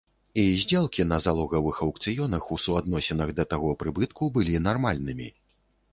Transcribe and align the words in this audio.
І 0.43 0.43
здзелкі 0.61 1.05
на 1.09 1.19
залогавых 1.25 1.83
аўкцыёнах 1.87 2.49
у 2.55 2.59
суадносінах 2.65 3.29
да 3.41 3.45
таго 3.55 3.69
прыбытку 3.85 4.23
былі 4.39 4.59
нармальнымі. 4.73 5.29